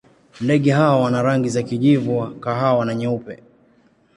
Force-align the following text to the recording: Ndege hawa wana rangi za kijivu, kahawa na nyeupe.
Ndege 0.41 0.71
hawa 0.71 0.99
wana 1.01 1.21
rangi 1.21 1.49
za 1.49 1.63
kijivu, 1.63 2.27
kahawa 2.39 2.85
na 2.85 2.95
nyeupe. 2.95 3.43